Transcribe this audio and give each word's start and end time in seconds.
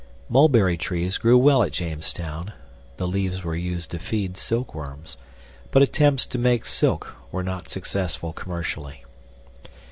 Mulberry 0.29 0.77
trees 0.77 1.19
grew 1.19 1.37
well 1.37 1.61
at 1.61 1.71
Jamestown 1.73 2.53
(the 2.97 3.05
leaves 3.05 3.43
were 3.43 3.55
used 3.55 3.91
to 3.91 3.99
feed 3.99 4.35
silk 4.35 4.73
worms), 4.73 5.15
but 5.69 5.83
attempts 5.83 6.25
to 6.25 6.39
make 6.39 6.65
silk 6.65 7.13
were 7.31 7.43
not 7.43 7.69
successful 7.69 8.33
commercially. 8.33 9.05